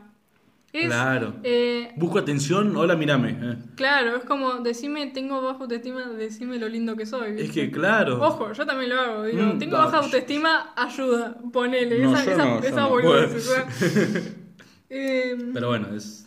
[0.71, 1.33] Es, Claro.
[1.43, 3.37] eh, Busco atención, hola, mírame.
[3.41, 3.57] eh.
[3.75, 7.39] claro, es como, decime, tengo baja autoestima, decime lo lindo que soy.
[7.41, 8.21] Es que, claro.
[8.21, 12.37] Ojo, yo también lo hago, digo, Mm, tengo baja autoestima, ayuda, ponele, No, esa, yo
[12.37, 12.99] no, yo no.
[14.89, 16.25] Em, Pero bueno, es.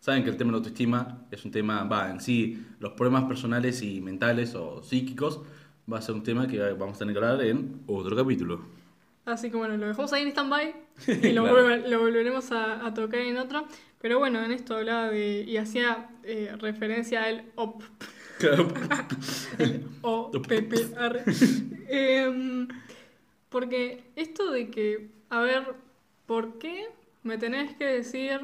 [0.00, 3.24] Saben que el tema de la autoestima es un tema, va, en sí, los problemas
[3.24, 5.42] personales y mentales o psíquicos
[5.92, 8.62] va a ser un tema que vamos a tener que hablar en otro capítulo.
[9.26, 10.74] Así que bueno, lo dejamos ahí en stand-by
[11.22, 11.76] y lo, Claro.
[11.88, 13.66] lo volveremos a, a tocar en otro.
[14.00, 15.42] Pero bueno, en esto hablaba de.
[15.46, 17.82] y hacía eh, referencia al OP.
[18.38, 18.68] Claro.
[19.58, 21.22] El OPPR.
[21.92, 22.68] Em,
[23.50, 25.74] porque esto de que, a ver,
[26.26, 26.86] ¿por qué
[27.24, 28.40] me tenés que decir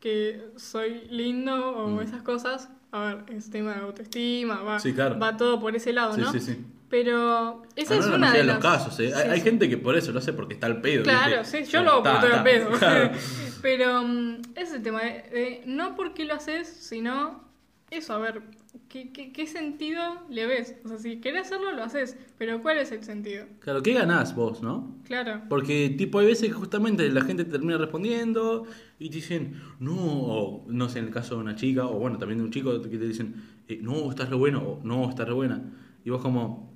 [0.00, 2.00] que soy lindo o Mm.
[2.00, 2.68] esas cosas?
[2.92, 5.18] A ver, es tema de autoestima, va, Sí, claro.
[5.18, 6.32] va todo por ese lado, Sí, ¿no?
[6.32, 6.56] sí, sí.
[6.90, 8.56] Pero esa Ah, es una de las...
[8.56, 9.12] los casos, ¿eh?
[9.14, 9.44] Hay, Sí, hay sí.
[9.44, 11.02] gente que por eso lo hace porque está al pedo.
[11.02, 11.64] Claro, ¿viste?
[11.64, 12.70] sí, yo lo hago porque estoy ta, al pedo.
[12.78, 13.10] claro.
[13.62, 17.46] Pero mm, ese es el tema de, de no por qué lo haces, sino
[17.90, 18.42] eso, a ver,
[18.88, 20.76] ¿qué, qué, qué sentido le ves?
[20.84, 23.46] O sea, si querés hacerlo, lo haces, pero ¿cuál es el sentido?
[23.60, 24.94] Claro, ¿qué ganás vos, no?
[25.04, 25.42] Claro.
[25.48, 28.64] Porque, tipo, hay veces que justamente la gente te termina respondiendo
[28.98, 32.16] y te dicen, no, o, no sé, en el caso de una chica, o bueno,
[32.18, 33.34] también de un chico que te dicen,
[33.68, 35.62] eh, no, estás re bueno, o no, estás re buena.
[36.04, 36.67] Y vos como,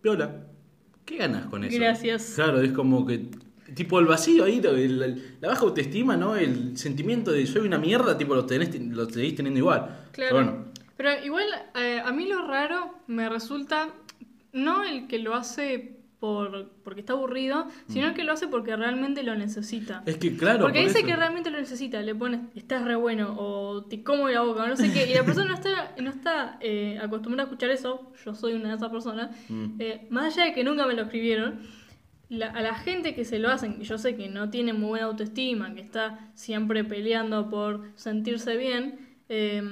[0.00, 0.44] piola,
[1.04, 1.76] ¿qué ganas con eso?
[1.78, 2.32] Gracias.
[2.34, 3.26] Claro, es como que,
[3.74, 6.36] tipo, el vacío ahí, el- el- la baja autoestima, ¿no?
[6.36, 10.06] El sentimiento de soy una mierda, tipo, lo, tenés, lo seguís teniendo igual.
[10.12, 10.12] Claro.
[10.12, 10.64] Pero bueno,
[10.96, 13.90] Pero igual, eh, a mí lo raro me resulta
[14.52, 18.74] no el que lo hace por porque está aburrido, sino el que lo hace porque
[18.76, 20.02] realmente lo necesita.
[20.06, 21.06] es que, claro, Porque por dice eso.
[21.06, 24.66] que realmente lo necesita, le pones, estás re bueno, o te como la boca, o
[24.66, 28.12] no sé qué, y la persona no está, no está eh, acostumbrada a escuchar eso,
[28.24, 29.66] yo soy una de esas personas, Mm.
[29.78, 31.60] eh, más allá de que nunca me lo escribieron,
[32.28, 35.06] la- a la gente que se lo hacen, yo sé que no tiene muy buena
[35.06, 39.62] autoestima, que está siempre peleando por sentirse bien, eh,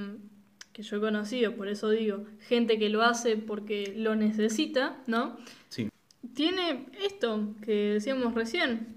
[0.73, 5.37] que yo he conocido, por eso digo, gente que lo hace porque lo necesita, ¿no?
[5.71, 5.89] Sí.
[6.35, 8.97] Tiene esto que decíamos recién.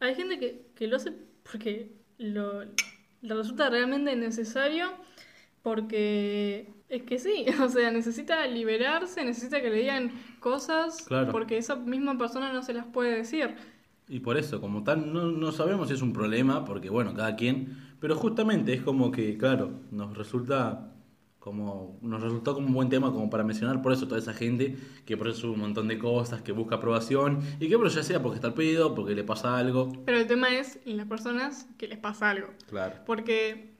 [0.00, 1.12] Hay gente que, que lo hace
[1.50, 4.86] porque lo, le resulta realmente necesario,
[5.62, 11.32] porque es que sí, o sea, necesita liberarse, necesita que le digan cosas, Claro.
[11.32, 13.54] porque esa misma persona no se las puede decir.
[14.08, 17.36] Y por eso, como tal, no, no sabemos si es un problema, porque bueno, cada
[17.36, 20.91] quien, pero justamente es como que, claro, nos resulta
[21.42, 24.76] como nos resultó como un buen tema como para mencionar por eso toda esa gente
[25.04, 28.04] que por eso sube un montón de cosas, que busca aprobación y que pero ya
[28.04, 29.90] sea porque está al pedo, porque le pasa algo.
[30.06, 32.46] Pero el tema es las personas que les pasa algo.
[32.68, 32.94] Claro.
[33.06, 33.72] Porque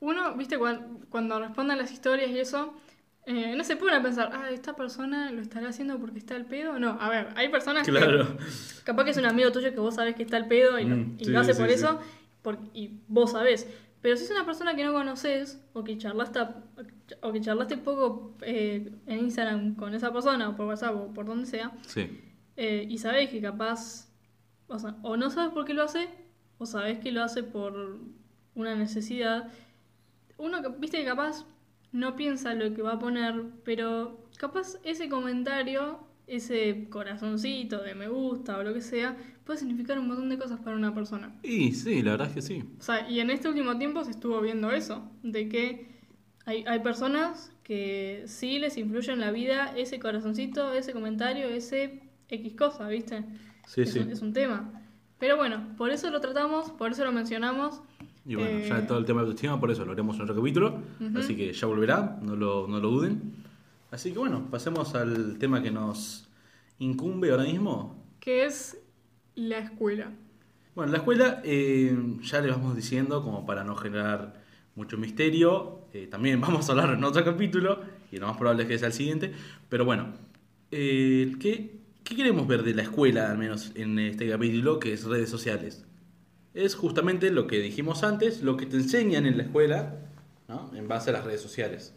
[0.00, 2.72] uno, viste, cuando, cuando responden las historias y eso,
[3.26, 6.46] eh, no se pone a pensar, ah, esta persona lo estará haciendo porque está al
[6.46, 6.78] pedo.
[6.78, 8.26] No, a ver, hay personas Claro.
[8.38, 8.44] que
[8.84, 10.96] capaz que es un amigo tuyo que vos sabés que está al pedo y, lo-
[10.96, 11.74] Mm, y sí, lo hace sí, por sí.
[11.74, 12.00] eso
[12.40, 13.66] por- y vos sabés.
[14.04, 16.38] Pero si es una persona que no conoces o que charlaste,
[17.22, 21.24] o que charlaste poco eh, en Instagram con esa persona o por WhatsApp o por
[21.24, 22.20] donde sea, Sí.
[22.58, 24.12] eh, y sabés que capaz,
[24.68, 26.10] o sea, o no sabes por qué lo hace,
[26.58, 27.98] o sabés que lo hace por
[28.54, 29.50] una necesidad.
[30.36, 31.46] Uno, viste que capaz
[31.90, 38.08] no piensa lo que va a poner, pero capaz ese comentario, ese corazoncito de me
[38.08, 41.34] gusta o lo que sea, puede significar un montón de cosas para una persona.
[41.42, 42.64] Y sí, la verdad es que sí.
[42.78, 45.88] O sea, y en este último tiempo se estuvo viendo eso, de que
[46.46, 52.02] hay, hay personas que sí les influye en la vida ese corazoncito, ese comentario, ese
[52.28, 53.24] X cosa, ¿viste?
[53.66, 53.98] Sí, es, sí.
[54.00, 54.70] Un, es un tema.
[55.18, 57.80] Pero bueno, por eso lo tratamos, por eso lo mencionamos.
[58.26, 60.34] Y bueno, Eh, ya todo el tema de autoestima, por eso lo haremos en otro
[60.36, 60.82] capítulo.
[61.00, 61.18] Ujú.
[61.18, 63.34] Así que ya volverá, no lo, no lo duden.
[63.94, 66.28] Así que bueno, pasemos al tema que nos
[66.80, 68.04] incumbe ahora mismo.
[68.18, 68.76] Que es
[69.36, 70.10] la escuela.
[70.74, 74.42] Bueno, la escuela eh, ya le vamos diciendo, como para no generar
[74.74, 78.68] mucho misterio, eh, también vamos a hablar en otro capítulo, y lo más probable es
[78.68, 79.32] que sea el siguiente,
[79.68, 80.12] pero bueno,
[80.72, 85.04] eh, ¿qué, qué queremos ver de la escuela, al menos en este capítulo, que es
[85.04, 85.84] redes sociales?
[86.52, 90.00] Es justamente lo que dijimos antes, lo que te enseñan en la escuela,
[90.48, 90.72] ¿no?
[90.74, 91.94] en base a las redes sociales.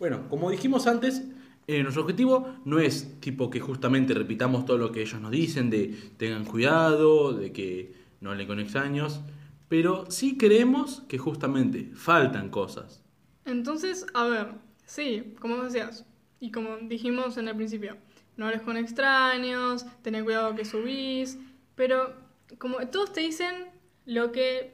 [0.00, 1.22] Bueno, como dijimos antes,
[1.66, 5.68] eh, nuestro objetivo no es tipo que justamente repitamos todo lo que ellos nos dicen,
[5.68, 9.20] de tengan cuidado, de que no hablen con extraños,
[9.68, 13.02] pero sí creemos que justamente faltan cosas.
[13.44, 14.54] Entonces, a ver,
[14.86, 16.06] sí, como decías,
[16.40, 17.98] y como dijimos en el principio,
[18.38, 21.36] no hables con extraños, tener cuidado que subís,
[21.74, 22.14] pero
[22.56, 23.66] como todos te dicen
[24.06, 24.72] lo que,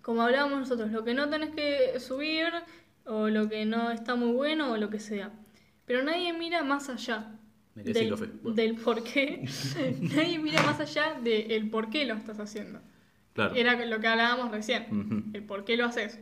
[0.00, 2.52] como hablábamos nosotros, lo que no tenés que subir,
[3.06, 5.30] o lo que no está muy bueno, o lo que sea.
[5.86, 7.38] Pero nadie mira más allá
[7.74, 8.14] del.
[8.14, 8.54] Bueno.
[8.54, 9.44] del por qué.
[10.00, 12.80] nadie mira más allá del por qué lo estás haciendo.
[13.34, 13.54] Claro.
[13.54, 15.30] Era lo que hablábamos recién Ujú.
[15.32, 16.20] el por qué lo haces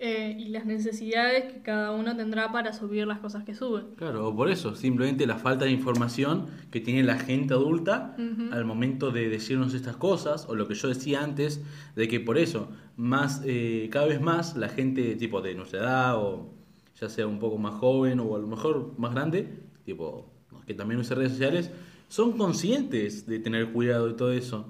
[0.00, 3.82] eh, y las necesidades que cada uno tendrá para subir las cosas que sube.
[3.96, 8.52] Claro, o por eso, simplemente la falta de información que tiene la gente adulta Ujú.
[8.52, 11.60] al momento de decirnos estas cosas, o lo que yo decía antes,
[11.96, 16.16] de que por eso, más, eh, cada vez más la gente tipo de nuestra edad,
[16.16, 16.52] o
[17.00, 19.48] ya sea un poco más joven, o a lo mejor más grande,
[19.84, 20.30] tipo,
[20.66, 21.70] que también usa redes sociales,
[22.08, 24.66] son conscientes de tener cuidado y todo eso.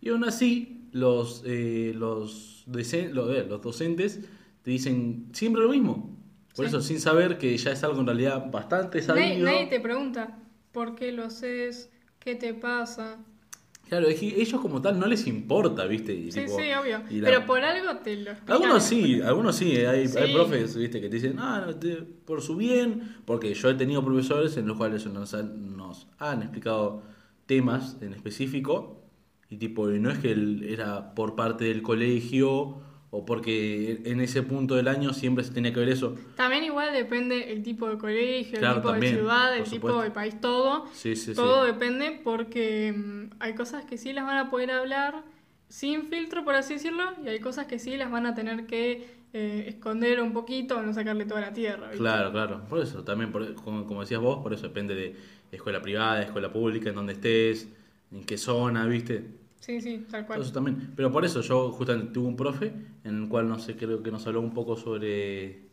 [0.00, 4.20] Y aún así, los, eh, los, dece- lo- eh, los docentes
[4.62, 6.16] te dicen siempre lo mismo.
[6.54, 6.68] Por Sí.
[6.68, 9.26] eso, sin saber que ya es algo en realidad bastante sabido.
[9.26, 10.38] Nadie, nadie te pregunta
[10.72, 13.18] por qué lo haces, qué te pasa.
[13.88, 16.14] Claro, es que ellos como tal no les importa, ¿viste?
[16.14, 16.98] Y Sí, tipo, sí, obvio.
[17.10, 18.56] la- Pero por algo te lo explican.
[18.56, 20.16] Algunos sí, algunos sí, hay, Sí.
[20.18, 21.00] hay profes, ¿viste?
[21.00, 24.66] Que te dicen, ah, no, te- por su bien, porque yo he tenido profesores en
[24.66, 27.02] los cuales nos han, nos han explicado
[27.46, 29.02] temas en específico,
[29.50, 32.80] y tipo, y no es que él era por parte del colegio,
[33.14, 36.16] o porque en ese punto del año siempre se tenía que ver eso.
[36.34, 40.02] También igual depende el tipo de colegio, Claro, el tipo también, de ciudad, el tipo
[40.02, 40.86] de país, todo.
[40.94, 41.72] Sí, sí, todo sí.
[41.72, 45.22] depende porque mm, hay cosas que sí las van a poder hablar
[45.68, 49.06] sin filtro, por así decirlo, y hay cosas que sí las van a tener que
[49.34, 51.88] eh, esconder un poquito o no sacarle toda la tierra.
[51.88, 51.98] ¿viste?
[51.98, 52.62] Claro, claro.
[52.66, 55.16] Por eso, también, por- como, como decías vos, por eso depende de
[55.50, 57.68] escuela privada, escuela pública, en donde estés,
[58.10, 59.41] en qué zona, ¿viste?
[59.62, 60.40] Sí, sí, tal cual.
[60.42, 60.90] Eso también.
[60.96, 62.72] Pero por eso yo justamente tuve un profe
[63.04, 65.68] en el cual, no sé, creo que nos habló un poco sobre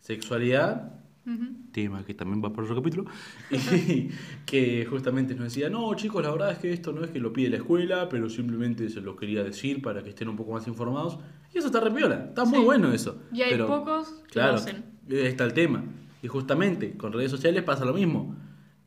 [0.00, 0.92] sexualidad,
[1.26, 1.44] Ujú.
[1.72, 3.04] tema que también va por otro capítulo,
[3.50, 4.08] y
[4.46, 7.32] que justamente nos decía, no chicos, la verdad es que esto no es que lo
[7.32, 10.66] pide la escuela, pero simplemente se lo quería decir para que estén un poco más
[10.66, 11.18] informados.
[11.54, 12.64] Y eso está re piola, está muy Sí.
[12.64, 13.20] bueno eso.
[13.32, 14.84] Y hay Pero- pocos que Claro, lo hacen.
[15.08, 15.84] está el tema.
[16.22, 18.34] Y justamente con redes sociales pasa lo mismo.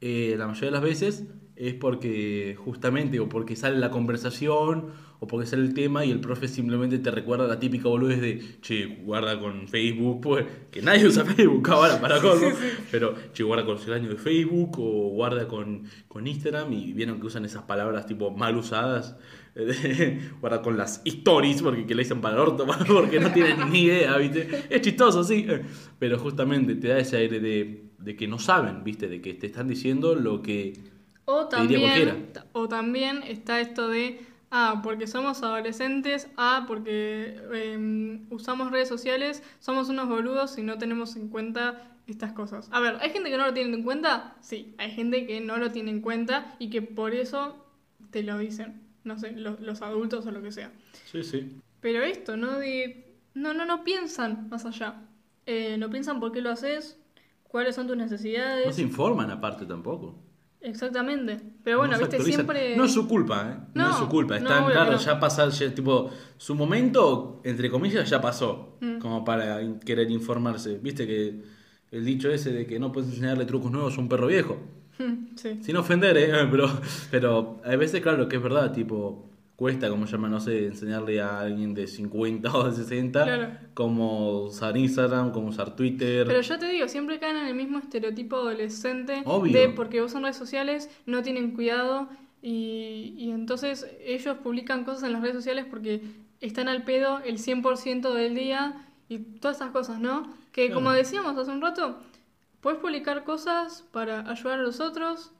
[0.02, 1.26] Eh, la mayoría de las veces
[1.62, 4.88] es porque justamente o porque sale la conversación
[5.19, 8.41] o porque sale el tema y el profe simplemente te recuerda la típica boludez de
[8.62, 12.56] che, guarda con Facebook, pues, que nadie usa Facebook ahora para cosas,
[12.89, 17.19] pero che, guarda con el año de Facebook o guarda con, con Instagram y vieron
[17.19, 19.15] que usan esas palabras tipo mal usadas.
[20.39, 23.82] guarda con las stories porque que le dicen para el orto porque no tienen ni
[23.82, 24.65] idea, ¿viste?
[24.67, 25.45] Es chistoso, sí,
[26.00, 29.08] pero justamente te da ese aire de, de que no saben, ¿viste?
[29.08, 30.90] De que te están diciendo lo que
[31.26, 38.72] O también, o también está esto de, ah, porque somos adolescentes, ah, porque eh, usamos
[38.72, 42.68] redes sociales, somos unos boludos y no tenemos en cuenta estas cosas.
[42.72, 44.36] A ver, ¿hay gente que no lo tiene en cuenta?
[44.42, 47.66] Sí, hay gente que no lo tiene en cuenta y que por eso
[48.10, 50.72] te lo dicen, no sé, lo- los adultos o lo que sea.
[51.06, 51.56] Sí, sí.
[51.80, 52.58] Pero esto, ¿no?
[52.60, 54.96] De, no, no, no piensan más allá.
[55.46, 57.00] Eh, no piensan por qué lo haces,
[57.44, 58.66] cuáles son tus necesidades.
[58.68, 60.16] No se informan aparte tampoco.
[60.62, 61.39] Exactamente.
[61.63, 62.76] Pero bueno, No viste, siempre...
[62.78, 63.67] No es su culpa, ¿eh?
[63.74, 64.39] No, No, es su culpa.
[64.39, 64.97] no, Están, obvio claro, no.
[65.00, 68.78] ya pasa, ya, tipo, su momento, entre comillas, ya pasó.
[68.80, 69.00] Mm.
[69.00, 70.78] Como para querer informarse.
[70.78, 71.41] Viste que
[71.91, 74.58] el dicho ese de que no puedes enseñarle trucos nuevos a un perro viejo.
[75.36, 75.60] sí.
[75.62, 76.32] Sin ofender, ¿eh?
[76.52, 76.69] Pero,
[77.10, 79.30] pero a veces, claro, que es verdad, tipo,
[79.62, 83.50] cuesta, como llama, no sé, enseñarle a alguien de 50 o de 60 Claro.
[83.76, 86.26] cómo usar Instagram, cómo usar Twitter.
[86.26, 89.54] Pero yo te digo, siempre caen en el mismo estereotipo adolescente Obvio.
[89.54, 92.10] de porque usan redes sociales, no tienen cuidado
[92.41, 96.02] y, y entonces ellos publican cosas en las redes sociales porque
[96.39, 100.34] están al pedo el 100% del día y todas esas cosas, ¿no?
[100.52, 102.00] Que como decíamos hace un rato,
[102.62, 105.32] puedes publicar cosas para ayudar a los otros,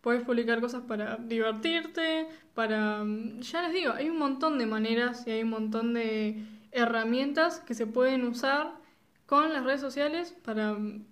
[0.00, 3.04] puedes publicar cosas para divertirte, para...
[3.04, 7.60] mm, Ya les digo, hay un montón de maneras y hay un montón de herramientas
[7.60, 8.72] que se pueden usar
[9.26, 11.04] con las redes sociales para mm,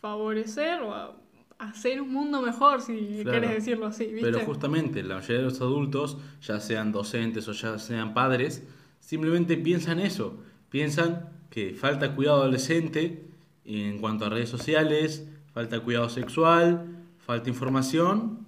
[0.00, 1.16] favorecer o a-
[1.58, 3.30] hacer un mundo mejor, si Claro.
[3.40, 4.30] quieres decirlo así, ¿viste?
[4.30, 8.62] Pero justamente la mayoría de los adultos, ya sean docentes o ya sean padres,
[9.00, 10.38] simplemente piensan eso.
[10.68, 13.24] Piensan que falta cuidado adolescente
[13.64, 16.86] en cuanto a redes sociales, falta cuidado sexual,
[17.26, 18.46] falta información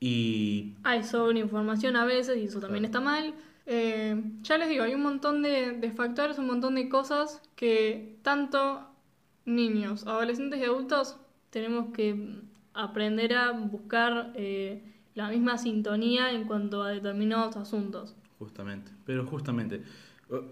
[0.00, 2.98] y Hay sobreinformación a veces y eso también Claro.
[2.98, 3.34] está mal.
[3.66, 8.18] Eh, ya les digo, hay un montón de, de factores, un montón de cosas que
[8.22, 8.86] tanto
[9.44, 11.16] niños, adolescentes y adultos
[11.50, 12.40] tenemos que
[12.74, 14.82] aprender a buscar eh,
[15.14, 18.14] la misma sintonía en cuanto a determinados asuntos.
[18.38, 19.82] justamente, pero justamente,
[20.30, 20.42] oh,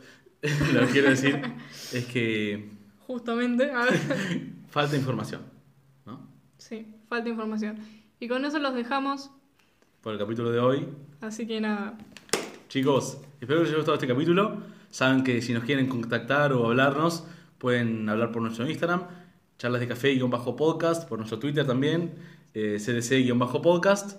[0.75, 1.41] lo que quiero decir
[1.93, 2.71] es que
[3.07, 3.95] Justamente, a ver.
[4.71, 5.43] falta información.
[6.65, 7.77] Sí, falta información.
[8.21, 9.31] Y con eso los dejamos,
[10.03, 10.89] Por el capítulo de hoy,
[11.21, 11.99] así que nada,
[12.69, 14.63] Chicos, espero que les haya gustado este capítulo.
[14.91, 17.25] Saben que si nos quieren contactar o hablarnos,
[17.59, 19.03] pueden hablar por nuestro Instagram,
[19.59, 22.15] charlas de café-podcast, por nuestro Twitter también,
[22.55, 24.19] eh, cdc-podcast.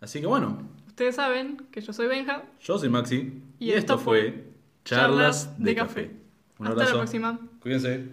[0.00, 2.44] Así que bueno, ustedes saben que yo soy Benja.
[2.62, 4.50] yo soy Maxi Y y, esto esto fue
[4.84, 6.06] Charlas de, Café.
[6.06, 6.16] Café.
[6.58, 7.38] Un Hasta la próxima.
[7.60, 8.08] Cuídense.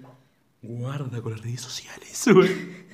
[0.61, 2.25] Guarda con las redes sociales.